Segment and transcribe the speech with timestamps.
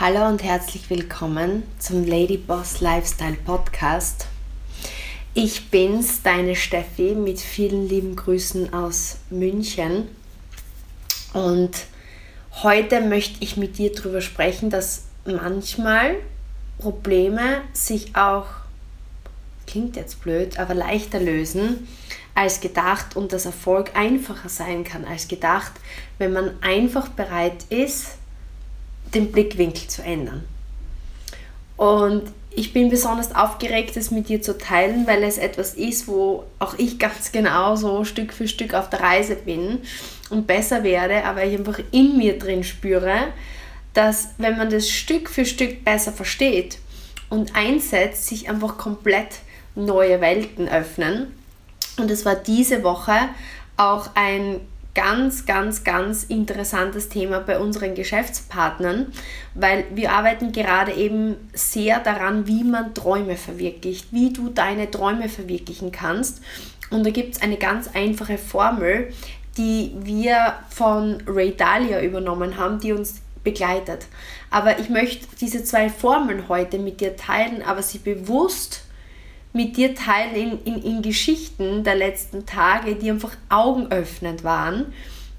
[0.00, 4.28] Hallo und herzlich willkommen zum Lady Boss Lifestyle Podcast.
[5.34, 10.06] Ich bin's, deine Steffi, mit vielen lieben Grüßen aus München.
[11.32, 11.72] Und
[12.62, 16.14] heute möchte ich mit dir darüber sprechen, dass manchmal
[16.78, 18.46] Probleme sich auch,
[19.66, 21.88] klingt jetzt blöd, aber leichter lösen
[22.36, 25.72] als gedacht und dass Erfolg einfacher sein kann als gedacht,
[26.18, 28.17] wenn man einfach bereit ist,
[29.14, 30.44] den Blickwinkel zu ändern.
[31.76, 36.44] Und ich bin besonders aufgeregt, es mit dir zu teilen, weil es etwas ist, wo
[36.58, 39.78] auch ich ganz genau so Stück für Stück auf der Reise bin
[40.30, 43.28] und besser werde, aber ich einfach in mir drin spüre,
[43.94, 46.78] dass wenn man das Stück für Stück besser versteht
[47.30, 49.40] und einsetzt, sich einfach komplett
[49.74, 51.32] neue Welten öffnen.
[51.98, 53.28] Und es war diese Woche
[53.76, 54.60] auch ein
[54.98, 59.12] ganz, ganz, ganz interessantes Thema bei unseren Geschäftspartnern,
[59.54, 65.28] weil wir arbeiten gerade eben sehr daran, wie man Träume verwirklicht, wie du deine Träume
[65.28, 66.42] verwirklichen kannst.
[66.90, 69.12] Und da gibt es eine ganz einfache Formel,
[69.56, 74.06] die wir von Ray Dalio übernommen haben, die uns begleitet.
[74.50, 78.82] Aber ich möchte diese zwei Formeln heute mit dir teilen, aber sie bewusst
[79.58, 84.92] mit dir teilen in, in, in Geschichten der letzten Tage, die einfach augenöffnend waren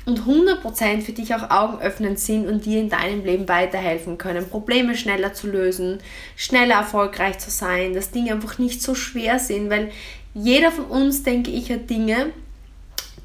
[0.06, 4.98] und 100% für dich auch augenöffnend sind und dir in deinem Leben weiterhelfen können, Probleme
[4.98, 6.00] schneller zu lösen,
[6.36, 9.90] schneller erfolgreich zu sein, dass Dinge einfach nicht so schwer sind, weil
[10.34, 12.34] jeder von uns, denke ich, hat Dinge,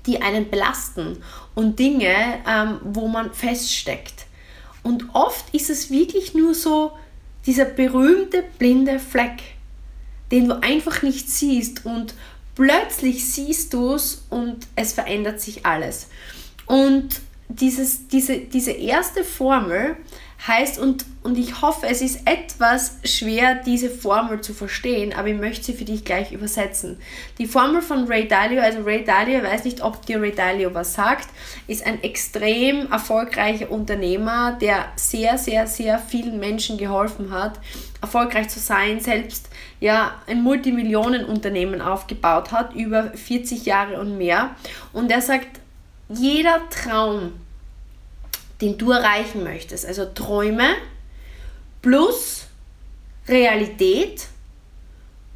[0.06, 1.16] die einen belasten
[1.56, 2.14] und Dinge,
[2.48, 4.26] ähm, wo man feststeckt.
[4.84, 6.92] Und oft ist es wirklich nur so
[7.46, 9.53] dieser berühmte blinde Fleck
[10.30, 12.14] den du einfach nicht siehst und
[12.54, 16.08] plötzlich siehst du es und es verändert sich alles.
[16.66, 19.96] Und dieses, diese, diese erste Formel
[20.46, 25.38] heißt, und, und ich hoffe, es ist etwas schwer, diese Formel zu verstehen, aber ich
[25.38, 26.98] möchte sie für dich gleich übersetzen.
[27.38, 30.74] Die Formel von Ray Dalio, also Ray Dalio, ich weiß nicht, ob dir Ray Dalio
[30.74, 31.28] was sagt,
[31.66, 37.58] ist ein extrem erfolgreicher Unternehmer, der sehr, sehr, sehr vielen Menschen geholfen hat,
[38.02, 39.48] erfolgreich zu sein, selbst
[39.80, 44.50] ja ein Multimillionenunternehmen aufgebaut hat, über 40 Jahre und mehr.
[44.92, 45.60] Und er sagt,
[46.08, 47.32] jeder Traum,
[48.60, 50.74] den du erreichen möchtest, also Träume
[51.82, 52.46] plus
[53.28, 54.28] Realität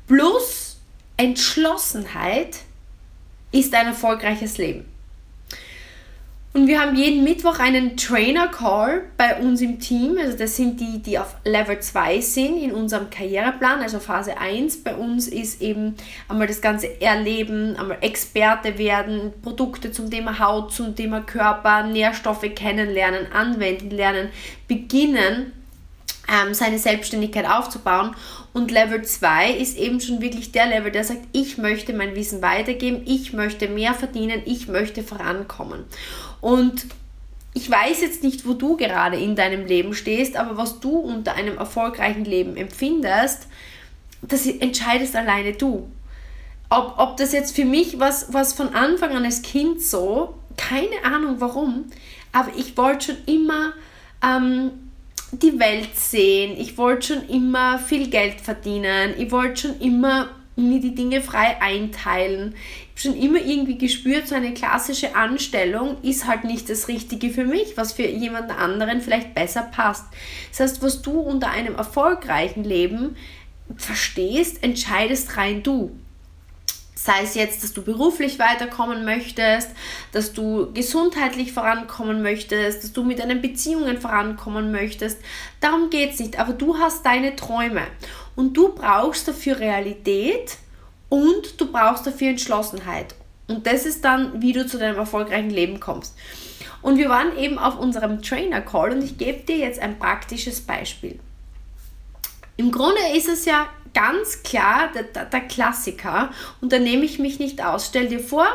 [0.07, 0.79] plus
[1.17, 2.59] Entschlossenheit,
[3.51, 4.85] ist ein erfolgreiches Leben.
[6.59, 10.19] Und wir haben jeden Mittwoch einen Trainer-Call bei uns im Team.
[10.21, 14.83] Also das sind die, die auf Level 2 sind in unserem Karriereplan, also Phase 1.
[14.83, 15.95] Bei uns ist eben
[16.29, 22.53] einmal das ganze Erleben, einmal Experte werden, Produkte zum Thema Haut, zum Thema Körper, Nährstoffe
[22.57, 24.31] kennenlernen, anwenden lernen,
[24.67, 25.53] beginnen
[26.29, 28.15] ähm, seine Selbstständigkeit aufzubauen.
[28.53, 32.43] Und Level 2 ist eben schon wirklich der Level, der sagt, ich möchte mein Wissen
[32.43, 35.85] weitergeben, ich möchte mehr verdienen, ich möchte vorankommen.
[36.41, 36.87] Und
[37.55, 41.35] ich weiß jetzt nicht, wo du gerade in deinem Leben stehst, aber was du unter
[41.35, 43.49] einem erfolgreichen Leben empfindest,
[44.23, 45.89] das entscheidest alleine du.
[46.71, 51.05] Ob, ob das jetzt für mich was, was von Anfang an als Kind so, keine
[51.05, 51.87] Ahnung warum,
[52.33, 53.73] aber ich wollte schon immer
[54.23, 54.88] ähm,
[55.33, 60.81] die Welt sehen, ich wollte schon immer viel Geld verdienen, ich wollte schon immer mir
[60.81, 62.55] die Dinge frei einteilen.
[62.95, 67.31] Ich habe schon immer irgendwie gespürt, so eine klassische Anstellung ist halt nicht das Richtige
[67.31, 70.07] für mich, was für jemand anderen vielleicht besser passt.
[70.51, 73.17] Das heißt, was du unter einem erfolgreichen Leben
[73.77, 75.93] verstehst, entscheidest rein du.
[77.01, 79.71] Sei es jetzt, dass du beruflich weiterkommen möchtest,
[80.11, 85.21] dass du gesundheitlich vorankommen möchtest, dass du mit deinen Beziehungen vorankommen möchtest.
[85.61, 86.41] Darum geht es nicht.
[86.41, 87.83] Aber du hast deine Träume
[88.35, 90.57] und du brauchst dafür Realität
[91.09, 93.15] und du brauchst dafür Entschlossenheit.
[93.47, 96.17] Und das ist dann, wie du zu deinem erfolgreichen Leben kommst.
[96.83, 101.21] Und wir waren eben auf unserem Trainer-Call und ich gebe dir jetzt ein praktisches Beispiel.
[102.57, 106.31] Im Grunde ist es ja ganz klar der, der, der Klassiker
[106.61, 107.87] und da nehme ich mich nicht aus.
[107.87, 108.47] Stell dir vor,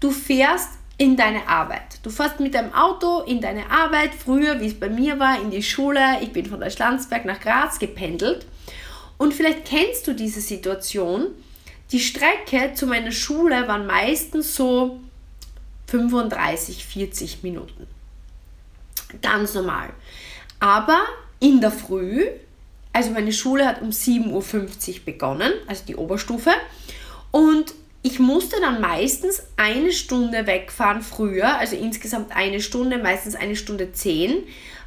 [0.00, 2.00] du fährst in deine Arbeit.
[2.02, 5.50] Du fährst mit deinem Auto in deine Arbeit, früher, wie es bei mir war, in
[5.50, 6.00] die Schule.
[6.20, 8.46] Ich bin von der Schlanzberg nach Graz gependelt.
[9.16, 11.28] Und vielleicht kennst du diese Situation.
[11.92, 15.00] Die Strecke zu meiner Schule waren meistens so
[15.86, 17.86] 35, 40 Minuten.
[19.22, 19.90] Ganz normal.
[20.60, 21.00] Aber
[21.40, 22.26] in der Früh
[22.98, 26.50] also meine Schule hat um 7.50 Uhr begonnen, also die Oberstufe.
[27.30, 27.72] Und
[28.02, 33.92] ich musste dann meistens eine Stunde wegfahren früher, also insgesamt eine Stunde, meistens eine Stunde
[33.92, 34.42] zehn,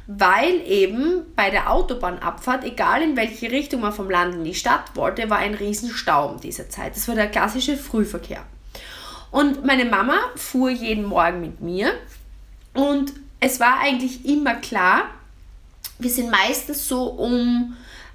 [0.06, 4.94] weil eben bei der Autobahnabfahrt, egal in welche Richtung man vom Land in die Stadt
[4.94, 6.94] wollte, war ein Riesenstau um diese Zeit.
[6.94, 8.44] Das war der klassische Frühverkehr.
[9.30, 11.94] Und meine Mama fuhr jeden Morgen mit mir
[12.74, 15.04] und es war eigentlich immer klar,
[15.98, 17.74] wir sind meistens so um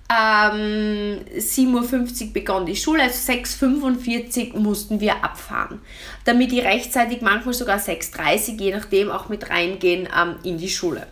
[0.09, 5.81] ähm, 7.50 Uhr begann die Schule, also 6.45 Uhr mussten wir abfahren,
[6.23, 10.69] damit die rechtzeitig, manchmal sogar 6.30 Uhr, je nachdem, auch mit reingehen ähm, in die
[10.69, 11.07] Schule.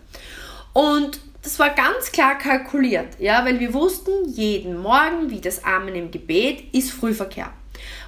[0.71, 5.95] Und das war ganz klar kalkuliert, ja, weil wir wussten, jeden Morgen, wie das Amen
[5.95, 7.51] im Gebet, ist Frühverkehr.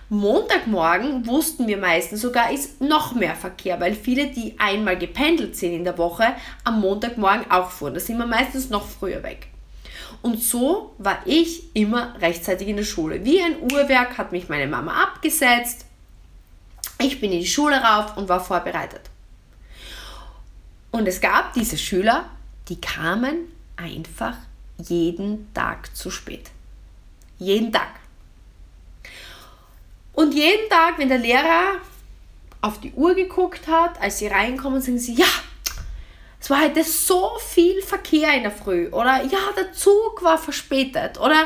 [0.10, 5.74] Montagmorgen wussten wir meistens sogar, ist noch mehr Verkehr, weil viele, die einmal gependelt sind
[5.74, 6.28] in der Woche,
[6.64, 7.94] am Montagmorgen auch fuhren.
[7.94, 9.50] Da sind wir meistens noch früher weg.
[10.22, 13.24] Und so war ich immer rechtzeitig in der Schule.
[13.24, 15.86] Wie ein Uhrwerk hat mich meine Mama abgesetzt.
[17.00, 19.02] Ich bin in die Schule rauf und war vorbereitet.
[20.92, 22.26] Und es gab diese Schüler,
[22.70, 24.36] die kamen einfach
[24.78, 26.50] jeden Tag zu spät.
[27.38, 28.00] Jeden Tag.
[30.14, 31.76] Und jeden Tag, wenn der Lehrer
[32.62, 35.28] auf die Uhr geguckt hat, als sie reinkommen, sagen sie, ja,
[36.48, 38.88] es war heute so viel Verkehr in der Früh.
[38.88, 41.20] Oder ja, der Zug war verspätet.
[41.20, 41.46] Oder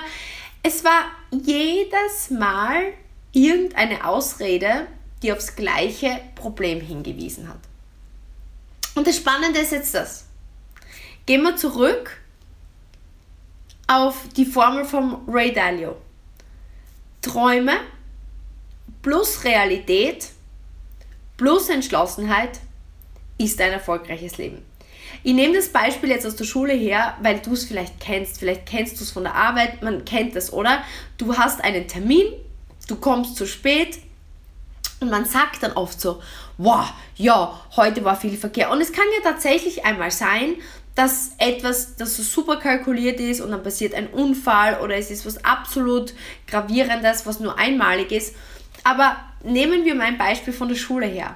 [0.62, 2.94] es war jedes Mal
[3.31, 4.86] irgendeine Ausrede,
[5.24, 7.57] die aufs gleiche Problem hingewiesen hat.
[8.94, 10.27] Und das Spannende ist jetzt das.
[11.25, 12.21] Gehen wir zurück
[13.88, 15.98] auf die Formel von Ray Dalio.
[17.24, 17.77] Träume
[19.01, 20.30] plus Realität
[21.38, 22.59] plus Entschlossenheit
[23.39, 24.70] ist ein erfolgreiches Leben.
[25.23, 28.39] Ich nehme das Beispiel jetzt aus der Schule her, weil du es vielleicht kennst.
[28.39, 30.83] Vielleicht kennst du es von der Arbeit, man kennt das, oder?
[31.17, 32.27] Du hast einen Termin,
[32.87, 33.99] du kommst zu spät
[34.99, 36.21] und man sagt dann oft so,
[36.57, 38.71] wow, ja, heute war viel Verkehr.
[38.71, 40.55] Und es kann ja tatsächlich einmal sein,
[40.95, 45.25] dass etwas, das so super kalkuliert ist und dann passiert ein Unfall oder es ist
[45.25, 46.13] was absolut
[46.47, 48.35] gravierendes, was nur einmalig ist.
[48.83, 51.35] Aber nehmen wir mal ein Beispiel von der Schule her.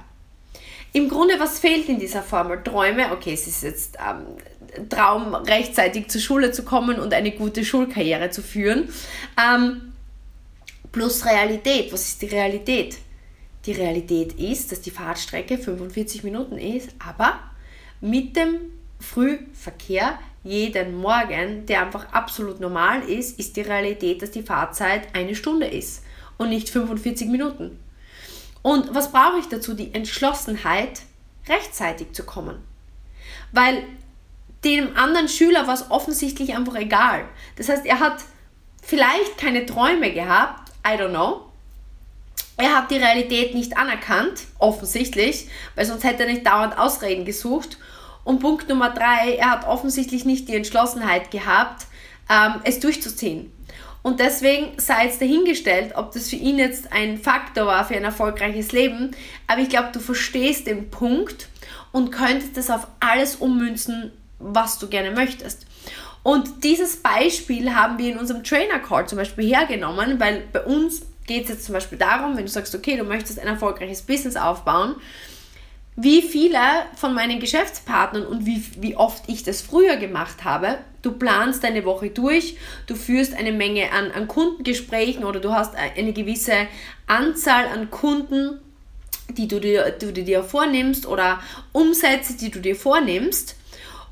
[0.95, 2.63] Im Grunde, was fehlt in dieser Formel?
[2.63, 7.65] Träume, okay, es ist jetzt ähm, Traum, rechtzeitig zur Schule zu kommen und eine gute
[7.65, 8.87] Schulkarriere zu führen.
[9.37, 9.91] Ähm,
[10.93, 11.91] plus Realität.
[11.91, 12.95] Was ist die Realität?
[13.65, 17.39] Die Realität ist, dass die Fahrtstrecke 45 Minuten ist, aber
[17.99, 18.55] mit dem
[19.01, 25.35] Frühverkehr jeden Morgen, der einfach absolut normal ist, ist die Realität, dass die Fahrzeit eine
[25.35, 26.03] Stunde ist
[26.37, 27.79] und nicht 45 Minuten.
[28.65, 29.75] Und was brauche ich dazu?
[29.75, 31.01] Die Entschlossenheit,
[31.47, 32.63] rechtzeitig zu kommen.
[33.51, 33.83] Weil
[34.63, 37.25] dem anderen Schüler war es offensichtlich einfach egal.
[37.57, 38.23] Das heißt, er hat
[38.81, 41.45] vielleicht keine Träume gehabt, I don't know,
[42.57, 47.77] er hat die Realität nicht anerkannt, offensichtlich, weil sonst hätte er nicht dauernd Ausreden gesucht.
[48.23, 51.85] Und Punkt Nummer drei, er hat offensichtlich nicht die Entschlossenheit gehabt,
[52.31, 53.51] ähm, es durchzuziehen.
[54.05, 58.03] Und deswegen sei es dahingestellt, ob das für ihn jetzt ein Faktor war für ein
[58.03, 59.15] erfolgreiches Leben.
[59.47, 61.47] Aber ich glaube, du verstehst den Punkt
[61.91, 65.65] und könntest das auf alles ummünzen, was du gerne möchtest.
[66.21, 71.01] Und dieses Beispiel haben wir in unserem Trainer Call zum Beispiel hergenommen, weil bei uns
[71.25, 74.35] geht es jetzt zum Beispiel darum, wenn du sagst, okay, du möchtest ein erfolgreiches Business
[74.35, 74.97] aufbauen,
[75.95, 76.59] wie viele
[76.95, 81.85] von meinen Geschäftspartnern und wie, wie oft ich das früher gemacht habe, du planst deine
[81.85, 86.67] Woche durch, du führst eine Menge an, an Kundengesprächen oder du hast eine gewisse
[87.07, 88.59] Anzahl an Kunden,
[89.29, 91.39] die du dir, du dir vornimmst oder
[91.71, 93.55] Umsätze, die du dir vornimmst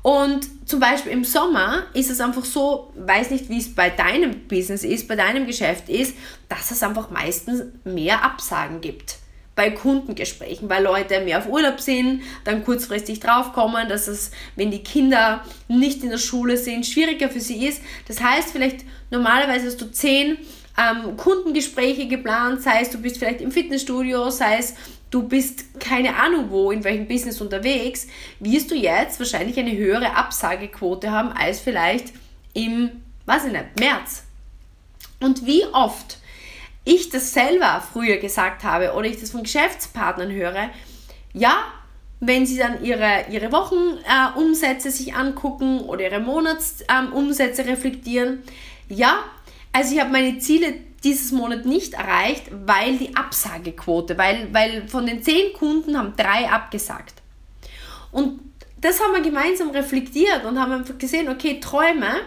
[0.04, 4.46] und zum Beispiel im Sommer ist es einfach so, weiß nicht, wie es bei deinem
[4.48, 6.14] Business ist, bei deinem Geschäft ist,
[6.50, 9.16] dass es einfach meistens mehr Absagen gibt.
[9.56, 14.82] Bei Kundengesprächen, weil Leute mehr auf Urlaub sind, dann kurzfristig draufkommen, dass es, wenn die
[14.82, 17.80] Kinder nicht in der Schule sind, schwieriger für sie ist.
[18.08, 20.38] Das heißt, vielleicht normalerweise hast du zehn
[20.76, 24.74] ähm, Kundengespräche geplant, sei es du bist vielleicht im Fitnessstudio, sei es
[25.14, 28.08] du bist keine Ahnung wo, in welchem Business unterwegs,
[28.40, 32.12] wirst du jetzt wahrscheinlich eine höhere Absagequote haben als vielleicht
[32.52, 32.90] im,
[33.26, 34.24] weiß ich nicht, März.
[35.20, 36.18] Und wie oft
[36.84, 40.70] ich das selber früher gesagt habe oder ich das von Geschäftspartnern höre,
[41.32, 41.64] ja,
[42.20, 48.42] wenn sie dann ihre, ihre Wochenumsätze äh, sich angucken oder ihre Monatsumsätze ähm, reflektieren,
[48.88, 49.24] ja,
[49.72, 55.06] also ich habe meine Ziele dieses Monat nicht erreicht, weil die Absagequote, weil, weil von
[55.06, 57.14] den zehn Kunden haben drei abgesagt.
[58.10, 58.40] Und
[58.80, 62.20] das haben wir gemeinsam reflektiert und haben einfach gesehen, okay, Träume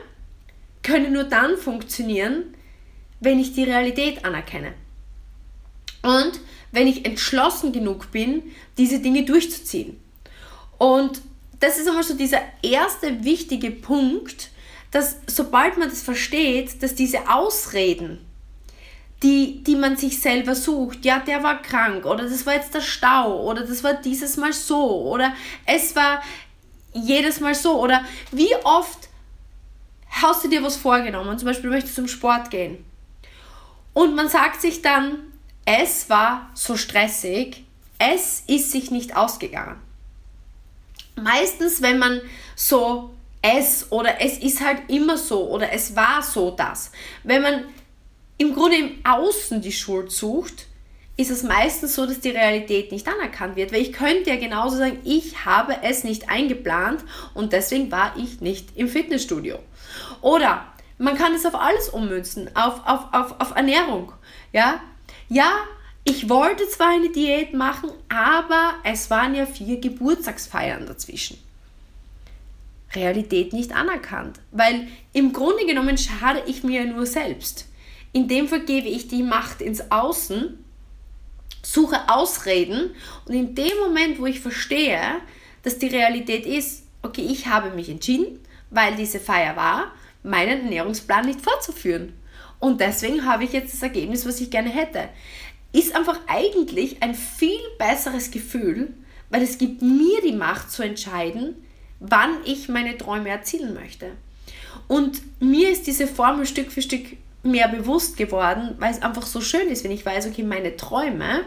[0.83, 2.53] können nur dann funktionieren,
[3.19, 4.73] wenn ich die Realität anerkenne.
[6.03, 6.39] Und
[6.71, 8.43] wenn ich entschlossen genug bin,
[8.77, 9.99] diese Dinge durchzuziehen.
[10.77, 11.21] Und
[11.59, 14.49] das ist einmal so dieser erste wichtige Punkt,
[14.91, 18.19] dass sobald man das versteht, dass diese Ausreden,
[19.23, 22.81] die, die man sich selber sucht, ja, der war krank oder das war jetzt der
[22.81, 25.33] Stau oder das war dieses Mal so oder
[25.65, 26.21] es war
[26.93, 29.09] jedes Mal so oder wie oft
[30.09, 32.86] hast du dir was vorgenommen, zum Beispiel möchtest du zum Sport gehen
[33.97, 35.23] und man sagt sich dann,
[35.65, 37.63] es war so stressig,
[37.97, 39.81] es ist sich nicht ausgegangen.
[41.15, 42.21] Meistens, wenn man
[42.55, 46.91] so es oder es ist halt immer so oder es war so das,
[47.23, 47.63] wenn man
[48.37, 50.67] im Grunde im Außen die Schuld sucht,
[51.15, 53.71] ist es meistens so, dass die Realität nicht anerkannt wird.
[53.73, 58.41] Weil ich könnte ja genauso sagen, ich habe es nicht eingeplant und deswegen war ich
[58.41, 59.57] nicht im Fitnessstudio.
[60.21, 64.11] Oder man kann es auf alles ummünzen, auf, auf, auf, auf Ernährung.
[64.51, 64.81] Ja?
[65.29, 65.51] ja,
[66.03, 71.37] ich wollte zwar eine Diät machen, aber es waren ja vier Geburtstagsfeiern dazwischen.
[72.95, 77.67] Realität nicht anerkannt, weil im Grunde genommen schade ich mir nur selbst.
[78.13, 80.63] In dem Fall gebe ich die Macht ins Außen,
[81.61, 82.91] suche Ausreden
[83.25, 85.01] und in dem Moment, wo ich verstehe,
[85.63, 88.39] dass die Realität ist, okay, ich habe mich entschieden,
[88.69, 89.91] weil diese Feier war,
[90.27, 92.13] meinen Ernährungsplan nicht fortzuführen.
[92.59, 95.09] Und deswegen habe ich jetzt das Ergebnis, was ich gerne hätte.
[95.73, 98.93] Ist einfach eigentlich ein viel besseres Gefühl,
[99.29, 101.55] weil es gibt mir die Macht zu entscheiden,
[101.99, 104.11] wann ich meine Träume erzielen möchte.
[104.87, 107.05] Und mir ist diese Formel Stück für Stück
[107.43, 111.43] mehr bewusst geworden, weil es einfach so schön ist, wenn ich weiß, okay, meine Träume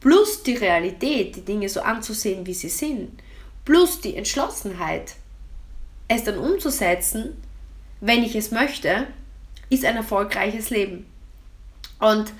[0.00, 3.22] plus die Realität, die Dinge so anzusehen, wie sie sind,
[3.64, 5.14] plus die Entschlossenheit,
[6.08, 7.36] es dann umzusetzen,
[8.00, 9.06] wenn ich es möchte,
[9.68, 11.06] ist ein erfolgreiches Leben.
[11.98, 12.32] Und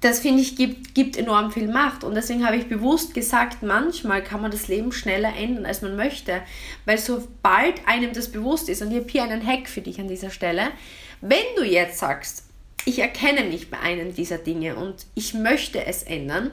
[0.00, 2.04] das finde ich gibt, gibt enorm viel Macht.
[2.04, 5.96] Und deswegen habe ich bewusst gesagt, manchmal kann man das Leben schneller ändern, als man
[5.96, 6.40] möchte.
[6.84, 10.08] Weil sobald einem das bewusst ist, und ich habe hier einen Hack für dich an
[10.08, 10.68] dieser Stelle,
[11.20, 12.44] wenn du jetzt sagst,
[12.84, 16.52] ich erkenne mich bei einem dieser Dinge und ich möchte es ändern,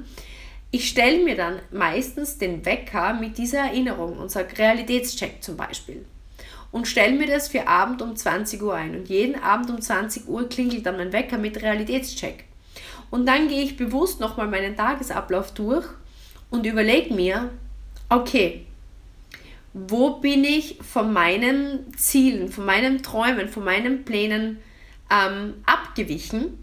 [0.71, 6.05] ich stelle mir dann meistens den Wecker mit dieser Erinnerung und sage Realitätscheck zum Beispiel
[6.71, 8.95] und stelle mir das für Abend um 20 Uhr ein.
[8.95, 12.45] Und jeden Abend um 20 Uhr klingelt dann mein Wecker mit Realitätscheck.
[13.09, 15.85] Und dann gehe ich bewusst nochmal meinen Tagesablauf durch
[16.49, 17.49] und überlege mir,
[18.09, 18.65] okay,
[19.73, 24.59] wo bin ich von meinen Zielen, von meinen Träumen, von meinen Plänen
[25.11, 26.57] ähm, abgewichen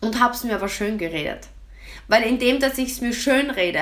[0.00, 1.48] und habe es mir aber schön geredet.
[2.08, 3.80] Weil indem, dass ich es mir schön rede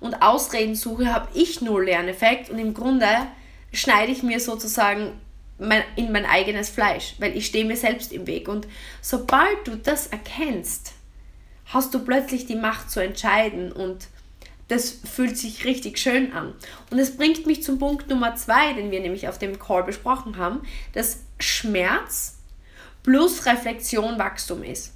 [0.00, 3.06] und Ausreden suche, habe ich null Lerneffekt und im Grunde
[3.72, 5.12] schneide ich mir sozusagen
[5.58, 8.48] mein, in mein eigenes Fleisch, weil ich stehe mir selbst im Weg.
[8.48, 8.66] Und
[9.00, 10.92] sobald du das erkennst,
[11.66, 14.08] hast du plötzlich die Macht zu entscheiden und
[14.68, 16.54] das fühlt sich richtig schön an.
[16.90, 20.36] Und es bringt mich zum Punkt Nummer zwei, den wir nämlich auf dem Call besprochen
[20.36, 20.62] haben,
[20.94, 22.38] dass Schmerz
[23.02, 24.94] plus Reflexion Wachstum ist.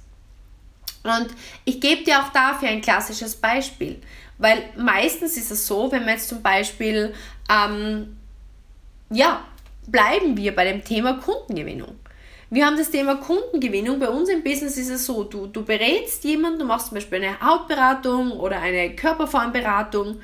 [1.03, 1.27] Und
[1.63, 4.01] ich gebe dir auch dafür ein klassisches Beispiel,
[4.37, 7.13] weil meistens ist es so, wenn man jetzt zum Beispiel
[7.49, 8.16] ähm,
[9.09, 9.43] ja,
[9.87, 11.95] bleiben wir bei dem Thema Kundengewinnung.
[12.49, 13.99] Wir haben das Thema Kundengewinnung.
[13.99, 17.21] Bei uns im Business ist es so, du, du berätst jemanden, du machst zum Beispiel
[17.23, 20.21] eine Hautberatung oder eine Körperformberatung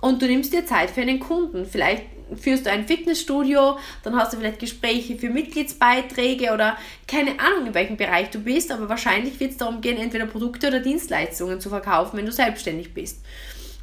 [0.00, 1.66] und du nimmst dir Zeit für einen Kunden.
[1.66, 6.76] Vielleicht führst du ein Fitnessstudio, dann hast du vielleicht Gespräche für Mitgliedsbeiträge oder
[7.06, 10.68] keine Ahnung, in welchem Bereich du bist, aber wahrscheinlich wird es darum gehen, entweder Produkte
[10.68, 13.22] oder Dienstleistungen zu verkaufen, wenn du selbstständig bist.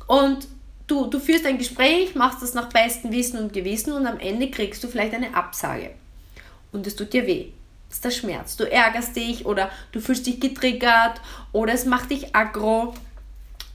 [0.07, 0.47] Und
[0.87, 4.51] Du, du führst ein Gespräch, machst das nach bestem Wissen und Gewissen und am Ende
[4.51, 5.91] kriegst du vielleicht eine Absage.
[6.71, 7.47] Und es tut dir weh.
[7.87, 8.57] Das ist der Schmerz.
[8.57, 11.21] Du ärgerst dich oder du fühlst dich getriggert
[11.51, 12.93] oder es macht dich aggro.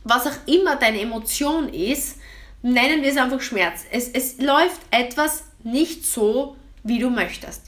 [0.04, 2.18] Was auch immer deine Emotion ist,
[2.62, 3.84] nennen wir es einfach Schmerz.
[3.90, 7.62] Es, es läuft etwas nicht so, wie du möchtest.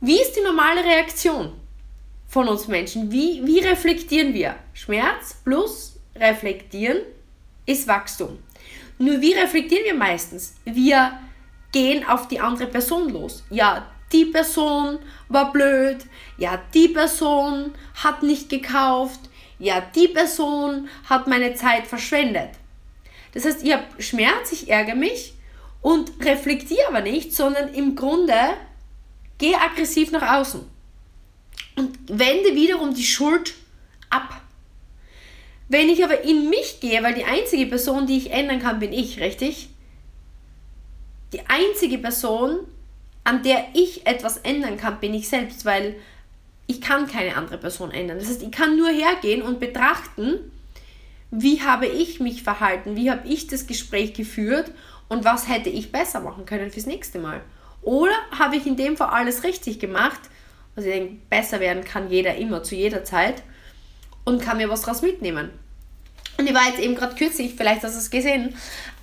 [0.00, 1.52] Wie ist die normale Reaktion
[2.26, 3.10] von uns Menschen?
[3.12, 4.56] Wie, wie reflektieren wir?
[4.74, 6.98] Schmerz plus reflektieren
[7.70, 8.38] ist Wachstum.
[8.98, 10.54] Nur wie reflektieren wir meistens?
[10.64, 11.18] Wir
[11.72, 13.44] gehen auf die andere Person los.
[13.50, 14.98] Ja, die Person
[15.28, 15.98] war blöd.
[16.36, 17.72] Ja, die Person
[18.02, 19.20] hat nicht gekauft.
[19.58, 22.50] Ja, die Person hat meine Zeit verschwendet.
[23.32, 25.34] Das heißt, ich habe Schmerz, ich ärgere mich
[25.80, 28.34] und reflektiere aber nicht, sondern im Grunde
[29.38, 30.60] gehe aggressiv nach außen
[31.76, 33.54] und wende wiederum die Schuld
[34.10, 34.39] ab.
[35.70, 38.92] Wenn ich aber in mich gehe, weil die einzige Person, die ich ändern kann, bin
[38.92, 39.68] ich, richtig?
[41.32, 42.58] Die einzige Person,
[43.22, 45.94] an der ich etwas ändern kann, bin ich selbst, weil
[46.66, 48.18] ich kann keine andere Person ändern.
[48.18, 50.40] Das heißt, ich kann nur hergehen und betrachten,
[51.30, 54.72] wie habe ich mich verhalten, wie habe ich das Gespräch geführt
[55.08, 57.42] und was hätte ich besser machen können fürs nächste Mal.
[57.82, 60.20] Oder habe ich in dem Fall alles richtig gemacht?
[60.74, 63.44] Also ich denke, besser werden kann jeder immer, zu jeder Zeit
[64.24, 65.59] und kann mir was daraus mitnehmen.
[66.40, 68.54] Und ich war jetzt eben gerade kürzlich, vielleicht hast du es gesehen,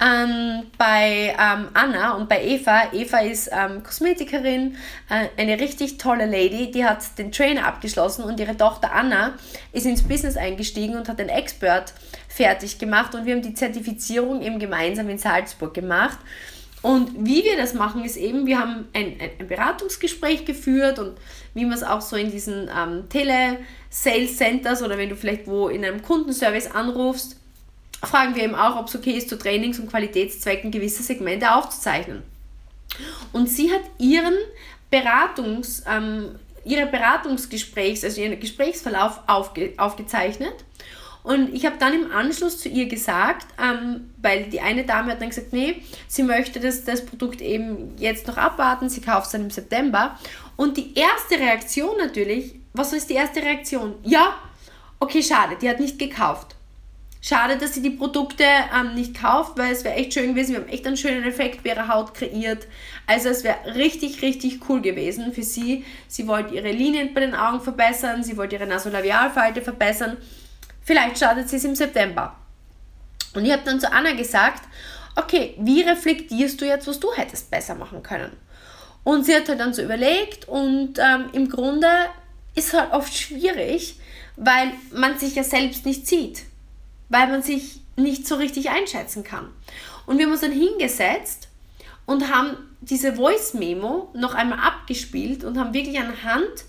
[0.03, 2.91] ähm, bei ähm, Anna und bei Eva.
[2.91, 4.75] Eva ist ähm, Kosmetikerin,
[5.07, 9.33] äh, eine richtig tolle Lady, die hat den Trainer abgeschlossen und ihre Tochter Anna
[9.71, 11.93] ist ins Business eingestiegen und hat den Expert
[12.27, 16.17] fertig gemacht und wir haben die Zertifizierung eben gemeinsam in Salzburg gemacht.
[16.81, 21.17] Und wie wir das machen, ist eben, wir haben ein, ein Beratungsgespräch geführt und
[21.53, 25.69] wie man es auch so in diesen ähm, Tele-Sales Centers oder wenn du vielleicht wo
[25.69, 27.37] in einem Kundenservice anrufst,
[28.03, 32.21] fragen wir eben auch, ob es okay ist, zu Trainings- und Qualitätszwecken gewisse Segmente aufzuzeichnen.
[33.33, 34.37] Und sie hat ihren
[34.91, 40.53] Beratungs, ähm, ihre Beratungsgesprächs, also ihren Gesprächsverlauf aufge, aufgezeichnet
[41.27, 45.19] und ich habe dann im Anschluss zu ihr gesagt, ähm, weil die eine Dame hat
[45.19, 49.31] dann gesagt, nee, sie möchte das, das Produkt eben jetzt noch abwarten, sie kauft es
[49.33, 50.17] dann im September.
[50.55, 53.95] Und die erste Reaktion natürlich, was ist die erste Reaktion?
[54.03, 54.37] Ja,
[55.01, 56.55] okay, schade, die hat nicht gekauft.
[57.19, 60.53] Schade, dass sie die Produkte ähm, nicht kauft, weil es wäre echt schön gewesen.
[60.53, 62.67] Wir haben echt einen schönen Effekt bei ihrer Haut kreiert.
[63.05, 65.83] Also es wäre richtig, richtig cool gewesen für sie.
[66.07, 70.15] Sie wollte ihre Linien bei den Augen verbessern, sie wollte ihre Nasolabialfalte verbessern.
[70.87, 72.33] Vielleicht startet sie es im September.
[73.33, 74.63] Und ich habe dann zu Anna gesagt,
[75.17, 78.31] okay, wie reflektierst du jetzt, was du hättest besser machen können?
[79.03, 81.89] Und sie hat halt dann so überlegt und ähm, im Grunde
[82.55, 83.99] ist halt oft schwierig,
[84.37, 86.43] weil man sich ja selbst nicht sieht,
[87.09, 89.49] weil man sich nicht so richtig einschätzen kann.
[90.05, 91.49] Und wir haben uns dann hingesetzt
[92.05, 96.63] und haben diese Voice-Memo noch einmal abgespielt und haben wirklich anhand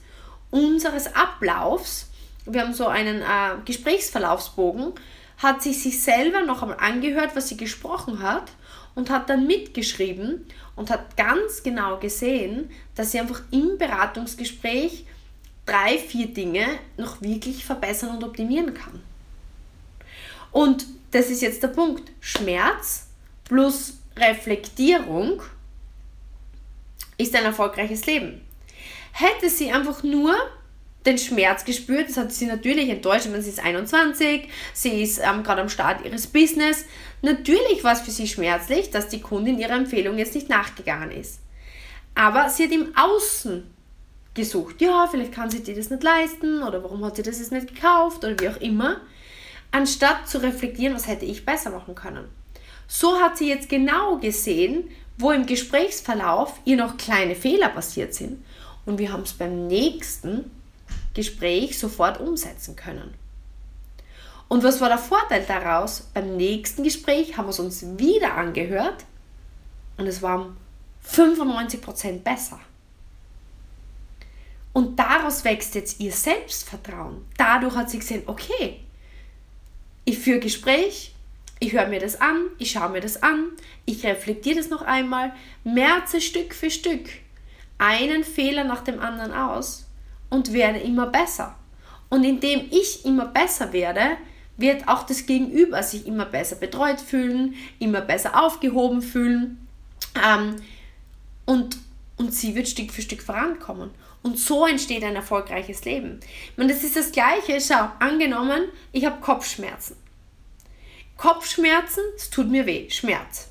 [0.50, 2.07] unseres Ablaufs
[2.48, 4.92] wir haben so einen äh, Gesprächsverlaufsbogen,
[5.38, 8.50] hat sich sich selber noch einmal angehört, was sie gesprochen hat
[8.94, 15.06] und hat dann mitgeschrieben und hat ganz genau gesehen, dass sie einfach im Beratungsgespräch
[15.66, 19.00] drei, vier Dinge noch wirklich verbessern und optimieren kann.
[20.50, 22.10] Und das ist jetzt der Punkt.
[22.20, 23.06] Schmerz
[23.44, 25.42] plus Reflektierung
[27.16, 28.40] ist ein erfolgreiches Leben.
[29.12, 30.34] Hätte sie einfach nur
[31.08, 32.08] den Schmerz gespürt.
[32.08, 33.26] Das hat sie natürlich enttäuscht.
[33.26, 36.84] Ich sie ist 21, sie ist ähm, gerade am Start ihres Business.
[37.22, 41.40] Natürlich war es für sie schmerzlich, dass die Kundin ihrer Empfehlung jetzt nicht nachgegangen ist.
[42.14, 43.64] Aber sie hat im Außen
[44.34, 44.80] gesucht.
[44.80, 47.74] Ja, vielleicht kann sie dir das nicht leisten oder warum hat sie das jetzt nicht
[47.74, 49.00] gekauft oder wie auch immer.
[49.70, 52.24] Anstatt zu reflektieren, was hätte ich besser machen können.
[52.86, 58.42] So hat sie jetzt genau gesehen, wo im Gesprächsverlauf ihr noch kleine Fehler passiert sind.
[58.86, 60.50] Und wir haben es beim nächsten
[61.18, 63.12] Gespräch sofort umsetzen können.
[64.46, 66.08] Und was war der Vorteil daraus?
[66.14, 69.04] Beim nächsten Gespräch haben wir es uns wieder angehört
[69.96, 70.56] und es war um
[71.04, 72.60] 95% besser.
[74.72, 77.26] Und daraus wächst jetzt ihr Selbstvertrauen.
[77.36, 78.78] Dadurch hat sie gesehen, okay,
[80.04, 81.16] ich führe Gespräch,
[81.58, 83.48] ich höre mir das an, ich schaue mir das an,
[83.86, 85.32] ich reflektiere das noch einmal,
[85.64, 87.08] merze Stück für Stück
[87.78, 89.87] einen Fehler nach dem anderen aus
[90.30, 91.56] und werde immer besser.
[92.10, 94.16] Und indem ich immer besser werde,
[94.56, 99.68] wird auch das Gegenüber sich immer besser betreut fühlen, immer besser aufgehoben fühlen
[100.22, 100.56] ähm,
[101.44, 101.78] und,
[102.16, 103.90] und sie wird Stück für Stück vorankommen.
[104.22, 106.18] Und so entsteht ein erfolgreiches Leben.
[106.56, 107.60] Und das ist das Gleiche.
[107.60, 109.96] Schau, angenommen, ich habe Kopfschmerzen.
[111.16, 113.48] Kopfschmerzen, es tut mir weh, Schmerz.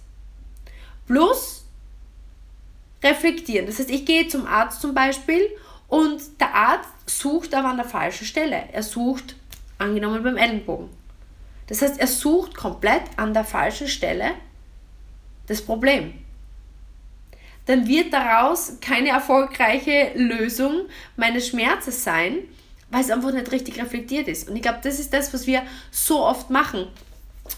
[1.07, 1.65] Plus
[3.03, 3.65] reflektieren.
[3.65, 5.41] Das heißt, ich gehe zum Arzt zum Beispiel
[5.88, 8.63] und der Arzt sucht aber an der falschen Stelle.
[8.71, 9.36] Er sucht,
[9.78, 10.89] angenommen beim Ellenbogen.
[11.67, 14.32] Das heißt, er sucht komplett an der falschen Stelle
[15.47, 16.13] das Problem.
[17.65, 20.86] Dann wird daraus keine erfolgreiche Lösung
[21.17, 22.38] meines Schmerzes sein,
[22.89, 24.50] weil es einfach nicht richtig reflektiert ist.
[24.50, 26.88] Und ich glaube, das ist das, was wir so oft machen.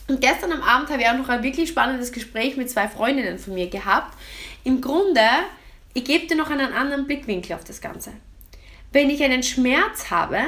[0.07, 3.37] Und gestern am Abend habe ich auch noch ein wirklich spannendes Gespräch mit zwei Freundinnen
[3.37, 4.15] von mir gehabt.
[4.63, 5.21] Im Grunde
[5.99, 8.13] ich gebe dir noch einen anderen Blickwinkel auf das Ganze.
[8.91, 10.39] Wenn ich einen Schmerz habe,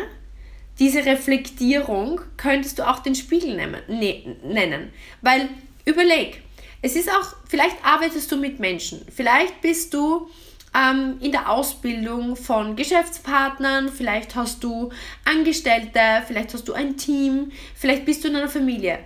[0.79, 4.93] diese Reflektierung könntest du auch den Spiegel nehmen, ne, nennen.
[5.21, 5.49] Weil
[5.85, 6.41] überleg,
[6.81, 10.29] es ist auch, vielleicht arbeitest du mit Menschen, vielleicht bist du
[10.73, 14.89] ähm, in der Ausbildung von Geschäftspartnern, vielleicht hast du
[15.25, 18.99] Angestellte, vielleicht hast du ein Team, vielleicht bist du in einer Familie.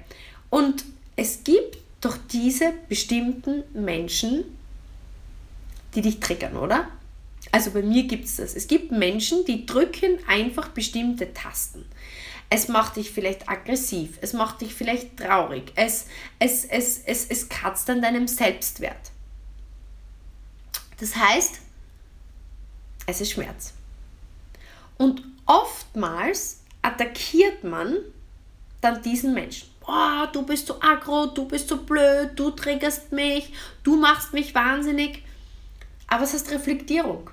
[0.52, 4.46] Und es gibt doch diese bestimmten Menschen,
[5.96, 6.88] die dich triggern, oder?
[7.52, 8.56] Also bei mir gibt es das.
[8.56, 11.86] Es gibt Menschen, die drücken einfach bestimmte Tasten.
[12.50, 16.06] Es macht dich vielleicht aggressiv, es macht dich vielleicht traurig, es,
[16.38, 19.12] es, es, es, es kratzt an deinem Selbstwert.
[21.00, 21.60] Das heißt,
[23.08, 23.74] es ist Schmerz.
[24.98, 27.98] Und oftmals attackiert man
[28.82, 29.70] dann diesen Menschen.
[29.88, 33.52] Oh, du bist so aggro, du bist so blöd, du triggerst mich,
[33.84, 35.24] du machst mich wahnsinnig.
[36.08, 37.30] Aber es heißt Reflektierung.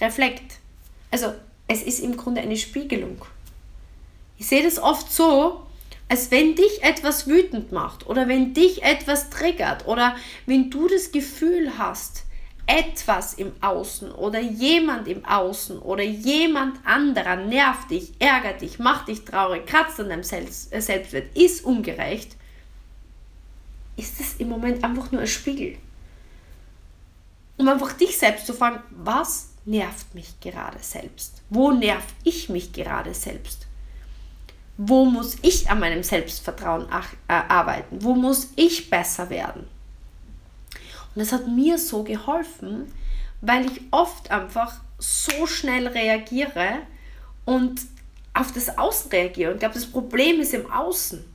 [0.00, 0.58] Reflekt.
[1.10, 1.34] Also
[1.66, 3.24] es ist im Grunde eine Spiegelung.
[4.38, 5.66] Ich sehe das oft so,
[6.08, 10.16] als wenn dich etwas wütend macht oder wenn dich etwas triggert oder
[10.46, 12.24] wenn du das Gefühl hast,
[12.66, 19.08] etwas im Außen oder jemand im Außen oder jemand anderer nervt dich, ärgert dich, macht
[19.08, 22.36] dich traurig, kratzt an deinem äh, Selbstwert, ist ungerecht,
[23.96, 25.76] ist es im Moment einfach nur ein Spiegel.
[27.60, 31.42] Um einfach dich selbst zu fragen, was nervt mich gerade selbst?
[31.50, 33.66] Wo nerv ich mich gerade selbst?
[34.78, 36.86] Wo muss ich an meinem Selbstvertrauen
[37.28, 38.02] äh, arbeiten?
[38.02, 39.68] Wo muss ich besser werden?
[41.14, 42.90] Und das hat mir so geholfen,
[43.42, 46.78] weil ich oft einfach so schnell reagiere
[47.44, 47.82] und
[48.32, 49.52] auf das Außen reagiere.
[49.52, 51.29] Und glaube, das Problem ist im Außen.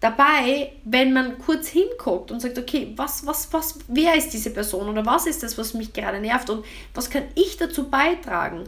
[0.00, 4.88] Dabei, wenn man kurz hinguckt und sagt, okay, was, was, was, wer ist diese Person
[4.88, 8.64] oder was ist das, was mich gerade nervt und was kann ich dazu beitragen,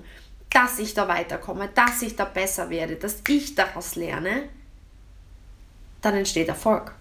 [0.51, 4.49] dass ich da weiterkomme, dass ich da besser werde, dass ich daraus lerne,
[6.03, 6.95] dann entsteht Erfolg.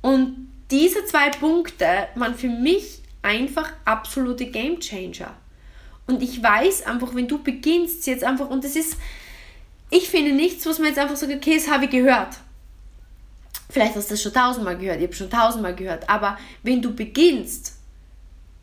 [0.00, 5.32] Und diese zwei Punkte waren für mich einfach absolute Game Changer.
[6.06, 8.96] Und ich weiß einfach, wenn du beginnst jetzt einfach, und das ist,
[9.90, 12.38] ich finde nichts, was man jetzt einfach sagt, okay, das habe ich gehört.
[13.72, 16.94] Vielleicht hast du das schon tausendmal gehört, ich habe schon tausendmal gehört, aber wenn du
[16.94, 17.76] beginnst,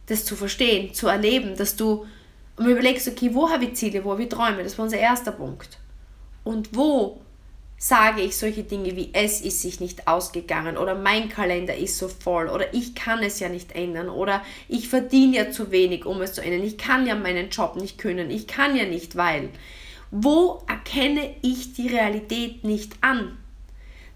[0.05, 2.05] das zu verstehen, zu erleben, dass du
[2.55, 5.31] und überlegst, okay, wo habe ich Ziele, wo habe ich Träume, das war unser erster
[5.31, 5.79] Punkt.
[6.43, 7.21] Und wo
[7.79, 12.07] sage ich solche Dinge wie es ist sich nicht ausgegangen oder mein Kalender ist so
[12.07, 16.21] voll oder ich kann es ja nicht ändern oder ich verdiene ja zu wenig, um
[16.21, 16.61] es zu ändern.
[16.63, 18.29] Ich kann ja meinen Job nicht können.
[18.29, 19.49] Ich kann ja nicht, weil.
[20.11, 23.37] Wo erkenne ich die Realität nicht an?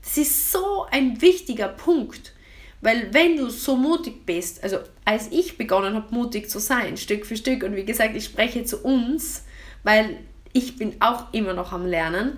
[0.04, 2.34] Das ist so ein wichtiger Punkt,
[2.82, 7.26] weil wenn du so mutig bist, also als ich begonnen habe, mutig zu sein, Stück
[7.26, 9.46] für Stück, und wie gesagt, ich spreche zu uns,
[9.84, 10.18] weil
[10.52, 12.38] ich bin auch immer noch am Lernen,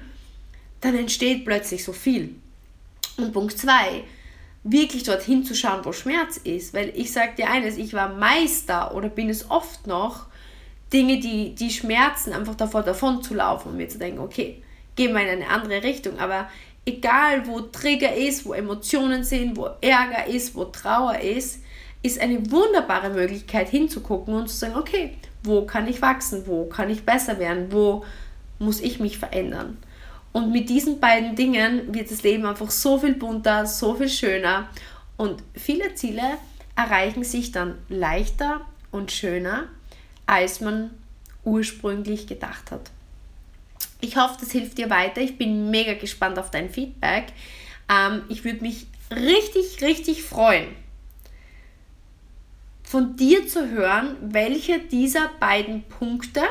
[0.82, 2.36] dann entsteht plötzlich so viel.
[3.17, 4.04] Und Punkt 2,
[4.63, 6.73] wirklich dorthin zu schauen, wo Schmerz ist.
[6.73, 10.25] Weil ich sage dir eines, ich war Meister oder bin es oft noch,
[10.93, 14.62] Dinge, die, die schmerzen, einfach davor davon zu laufen und mir zu denken, okay,
[14.95, 16.19] gehen wir in eine andere Richtung.
[16.19, 16.49] Aber
[16.86, 21.60] egal wo Trigger ist, wo Emotionen sind, wo Ärger ist, wo Trauer ist,
[22.04, 26.89] ist eine wunderbare Möglichkeit hinzugucken und zu sagen, okay, wo kann ich wachsen, wo kann
[26.89, 28.06] ich besser werden, wo
[28.60, 29.78] muss ich mich verändern.
[30.32, 34.69] Und mit diesen beiden Dingen wird das Leben einfach so viel bunter, so viel schöner
[35.17, 36.24] und viele Ziele
[36.76, 39.69] erreichen sich dann leichter und schöner,
[40.26, 40.91] als man
[41.43, 42.91] ursprünglich gedacht hat.
[44.01, 45.21] Ich hoffe, das hilft dir weiter.
[45.21, 47.25] Ich bin mega gespannt auf dein Feedback.
[47.89, 50.67] Ähm, ich würde mich richtig, richtig freuen,
[52.84, 56.41] von dir zu hören, welche dieser beiden Punkte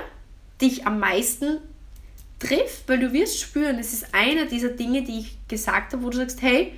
[0.61, 1.59] dich am meisten
[2.39, 6.11] trifft, weil du wirst spüren, es ist einer dieser Dinge, die ich gesagt habe, wo
[6.11, 6.75] du sagst, hey,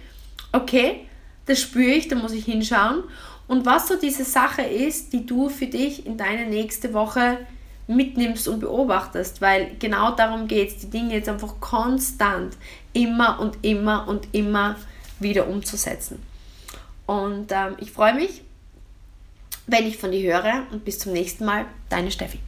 [0.52, 1.06] okay,
[1.46, 3.04] das spüre ich, da muss ich hinschauen.
[3.48, 7.38] Und was so diese Sache ist, die du für dich in deine nächste Woche
[7.86, 12.56] mitnimmst und beobachtest, weil genau darum geht es, die Dinge jetzt einfach konstant
[12.92, 14.76] immer und immer und immer
[15.20, 16.22] wieder umzusetzen.
[17.06, 18.42] Und ähm, ich freue mich,
[19.66, 22.38] wenn ich von dir höre und bis zum nächsten Mal, deine Steffi.